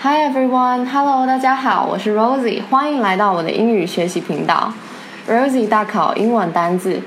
[0.00, 4.72] Hi everyone, Hello，大家好，我是 Rosie，欢迎来到我的英语学习频道
[5.28, 7.02] ，Rosie 大考英文单字。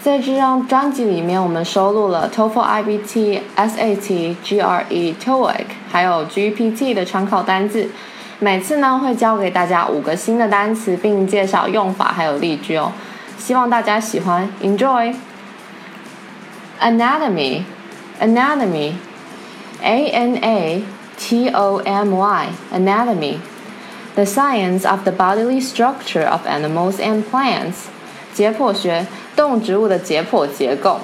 [0.00, 7.90] 在这张专辑里面，我们收录了 TOEFL、IBT、SAT、GRE、TOEIC，还有 GPT 的常考单字。
[8.38, 12.92] 每次呢，会教给大家五个新的单词，并介绍用法还有例句哦。
[13.38, 15.12] 希望大家喜欢，Enjoy。
[16.80, 17.62] Anatomy,
[18.20, 18.92] anatomy,
[19.82, 20.84] A N A.
[21.19, 23.39] T O M Y, anatomy,
[24.15, 27.87] the science of the bodily structure of animals and plants.
[28.33, 30.99] 解剖学，动植物的解剖结构。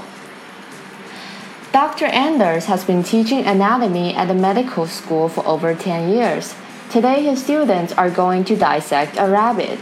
[1.71, 2.08] Dr.
[2.08, 6.53] Anders has been teaching anatomy at the medical school for over 10 years.
[6.91, 9.80] Today, his students are going to dissect a rabbit.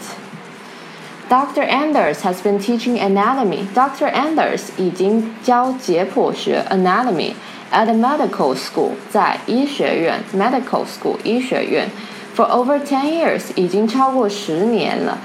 [1.28, 1.64] Dr.
[1.64, 3.68] Anders has been teaching anatomy.
[3.74, 4.08] Dr.
[4.12, 7.34] Anders 已经教解剖学 anatomy
[7.72, 11.90] at a medical school，在医学院 medical school 医学院
[12.36, 15.18] for over ten years 已经超过十年了。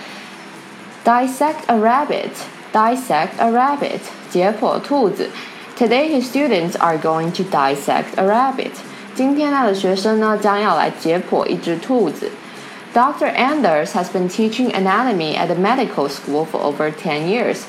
[1.05, 2.31] Dissect a rabbit,
[2.73, 5.31] dissect a rabbit，解剖兔子。
[5.79, 8.73] Today his students are going to dissect a rabbit。
[9.15, 12.31] 今天他的学生呢将要来解剖一只兔子。
[12.95, 13.35] Dr.
[13.35, 17.63] Anders has been teaching anatomy at the medical school for over 10 years.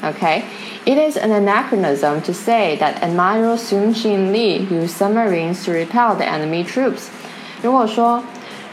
[0.03, 0.41] Okay,
[0.83, 6.15] it is an anachronism to say that Admiral Sun Shin Lee used submarines to repel
[6.15, 7.09] the enemy troops.
[7.61, 8.23] 如果说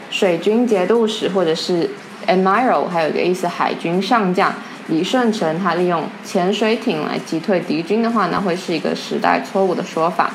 [0.09, 1.91] 水军节度使或者是
[2.25, 4.51] admiral，还有一个意思海军上将
[4.87, 10.31] 李舜臣，他利用潜水艇来击退敌军的话呢，会是一个时代错误的说法。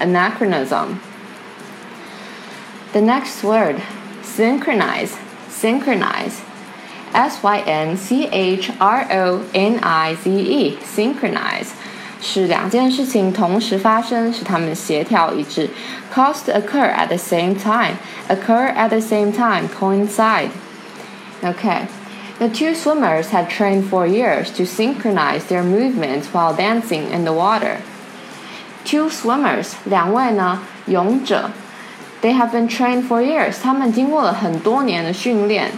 [0.00, 0.96] Anachronism.
[2.92, 3.76] The next word,
[4.24, 5.10] synchronize
[5.60, 6.40] synchronize.
[7.12, 11.68] S Y N C H R O N I Z E synchronize
[12.20, 15.70] 是两件事情同时发生，使它们协调一致。
[16.12, 17.96] Cause to occur at the same time,
[18.28, 20.50] occur at the same time, coincide.
[21.42, 21.86] Okay.
[22.38, 27.32] The two swimmers had trained for years to synchronize their movements while dancing in the
[27.32, 27.78] water.
[28.84, 31.50] Two swimmers，两位呢泳者
[32.21, 33.55] they have been trained for years.
[33.61, 35.71] 他们经过了很多年的训练，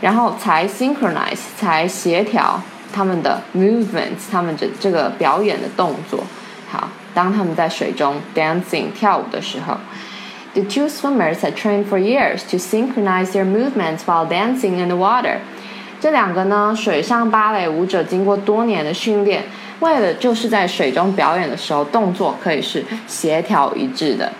[0.00, 2.60] 然后才 synchronize 才协调
[2.92, 6.24] 他们的 movements，他们这这个表演的动作。
[6.70, 9.76] 好，当他们在水中 dancing 跳舞的时候
[10.54, 15.38] ，the two swimmers had trained for years to synchronize their movements while dancing in the water。
[16.00, 19.44] 这两个呢，水上芭蕾舞者经过多年的训练，
[19.80, 24.32] 为了就是在水中表演的时候，动作可以是协调一致的。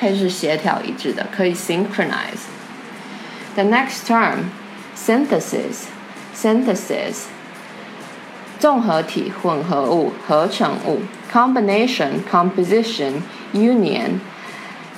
[0.00, 4.46] 可以是协调一致的，可以 synchronize。The next term,
[4.96, 5.84] synthesis,
[6.34, 7.24] synthesis，
[8.58, 11.00] 综合体、混合物、合成物；
[11.32, 14.20] combination, composition, union,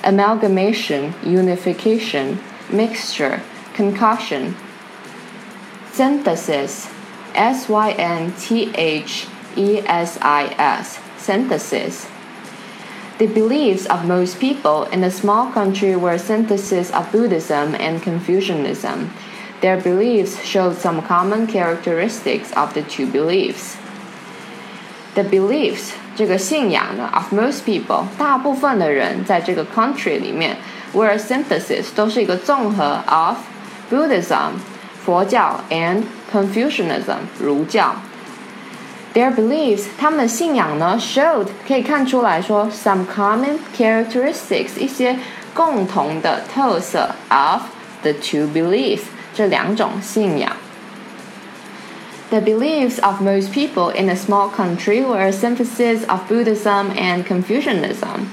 [0.03, 2.37] amalgamation, unification,
[2.71, 3.39] mixture,
[3.75, 4.53] concussion.
[5.93, 6.87] Synthesis,
[7.33, 12.05] S Y N T H E S I S, synthesis
[13.19, 18.01] the beliefs of most people in a small country were a synthesis of Buddhism and
[18.01, 19.11] Confucianism.
[19.61, 23.77] Their beliefs showed some common characteristics of the two beliefs.
[25.15, 30.57] The beliefs 这个信仰呢，of most people 大部分的人在这个 country 里面，
[30.93, 33.37] were a synthesis 都是一个综合 of
[33.89, 34.51] Buddhism
[35.05, 37.95] 佛教 and Confucianism 儒教。
[39.13, 45.17] their beliefs，他们的信仰呢，showed 可以看出来说，some common characteristics 一些
[45.53, 47.61] 共同的特色 of
[48.01, 49.03] the two beliefs
[49.33, 50.51] 这两种信仰。
[52.29, 57.23] The beliefs of most people in a small country were a synthesis of Buddhism and
[57.23, 58.27] Confucianism.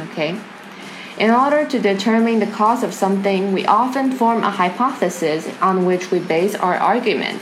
[0.02, 6.12] OK。In order to determine the cause of something, we often form a hypothesis on which
[6.12, 7.42] we base our argument.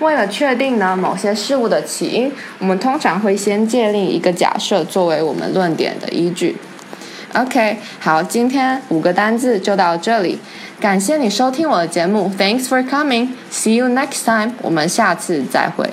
[0.00, 6.56] 为了确定呢某些事物的起因，我们通常会先建立一个假设作为我们论点的依据。
[7.34, 10.38] OK，好，今天五个单字就到这里，
[10.80, 15.84] 感谢你收听我的节目，Thanks for coming，See you next time，我们下次再会。